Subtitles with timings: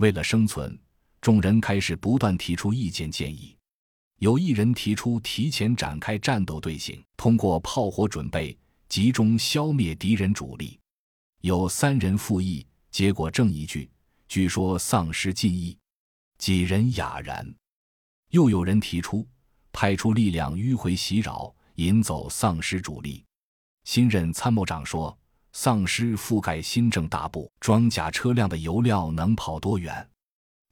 [0.00, 0.78] 为了生存，
[1.20, 3.54] 众人开始不断提出意见建议。
[4.18, 8.56] 有一人提出提前展开战斗队形，通过炮火准备
[8.88, 10.78] 集中消灭敌人主力。
[11.42, 13.90] 有三人附议，结果正一句，
[14.26, 15.76] 据说丧失尽意，
[16.38, 17.46] 几人哑然。
[18.30, 19.28] 又有人提出
[19.70, 23.22] 派出力量迂回袭扰，引走丧尸主力。
[23.84, 25.16] 新任参谋长说
[25.52, 30.08] ：“丧尸覆盖新政大部，装甲车辆的油料能跑多远？”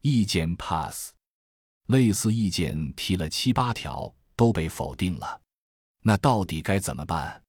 [0.03, 1.13] 意见 pass。
[1.87, 5.41] 类似意见提了七八条，都被否定了。
[6.03, 7.43] 那到底该怎么办？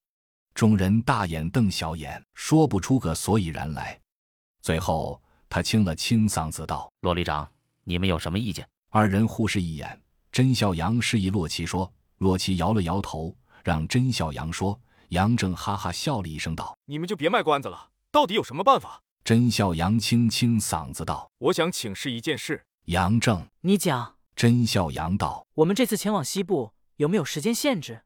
[0.54, 3.98] 众人大眼瞪小眼，说不出个所以然来。
[4.62, 7.48] 最后，他清了清嗓子道：“骆旅长，
[7.84, 10.00] 你们有什么意见？”二人互视一眼。
[10.32, 14.78] 甄孝阳示意洛奇说：“洛奇摇了摇头，让甄孝阳说。”
[15.10, 24.16] 杨正哈哈笑了一声，道：“你们就别卖关子了，到底有什么办法？”甄笑阳清清嗓子道：“我想请示一件事。”杨正，你讲。
[24.36, 28.04] 甄笑阳道：“我们这次前往西部有没有时间限制？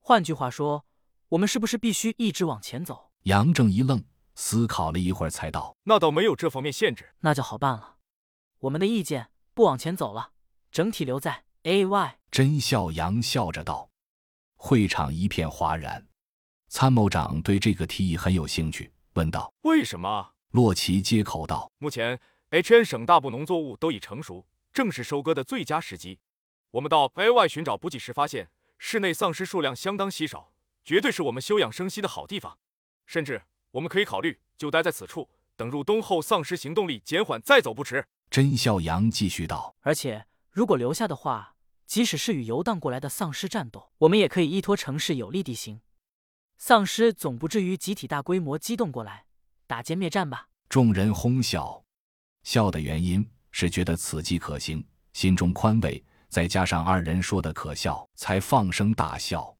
[0.00, 0.86] 换句话说，
[1.28, 4.02] 我们是不是必须一直往前走？”杨正一愣，
[4.34, 7.96] 思考了一会儿，才道：“那倒没有这方面限制，那就好办了。
[8.60, 10.30] 我们的意见不往前走了，
[10.72, 13.90] 整体留在 A Y。”甄笑阳笑着道。
[14.56, 16.07] 会场一片哗然。
[16.68, 26.18] 参谋长对这个提议很有兴趣，问道：“为什么？”洛奇接口道：“目前 H N 省大部农作物都已成熟，正是收割的最佳时机。
[26.72, 30.52] 我们到 A 外寻找补给时，发现室内丧尸数量相当稀少，
[30.84, 32.58] 绝对是我们休养生息的好地方。
[33.06, 41.54] 甚至我们可以考虑就待在此处，等入冬后丧尸行动力减缓再走不迟。”甄孝阳继续道：“而且如果留下的话，
[41.86, 45.80] 即使是与游荡过来的丧尸战斗，我们也可以依托城市有利地形。”
[46.58, 49.24] 丧尸总不至于集体大规模机动过来
[49.66, 50.48] 打歼灭战吧？
[50.68, 51.82] 众人哄笑，
[52.42, 59.54] 笑的原因是觉得此计可行，心中宽慰，再加上二人说的可笑，才放声大笑。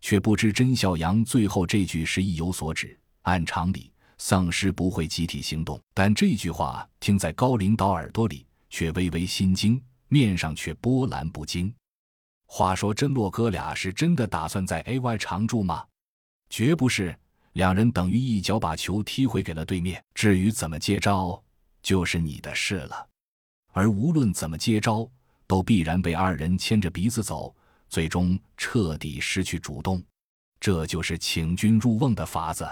[0.00, 2.98] 却不知甄孝阳最后这句是意有所指。
[3.22, 11.72] 按常理，丧尸不会集体行动，但这句话听在高领导耳朵里，却微微心惊，面上却波澜不惊。
[12.46, 15.84] 话说，甄洛哥俩是真的打算在 A Y 常驻吗？
[16.52, 17.18] 绝不是，
[17.54, 20.04] 两人等于一脚把球踢回给了对面。
[20.12, 21.42] 至于怎么接招，
[21.82, 23.08] 就是你的事了。
[23.72, 25.10] 而无论怎么接招，
[25.46, 27.56] 都必然被二人牵着鼻子走，
[27.88, 30.04] 最终彻底失去主动。
[30.60, 32.68] 这就是请君入瓮的法子。